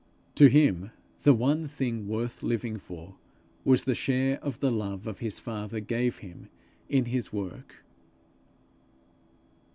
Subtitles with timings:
[0.33, 0.89] To him
[1.21, 3.17] the one thing worth living for,
[3.63, 6.49] was the share the love of his father gave him
[6.89, 7.83] in his work.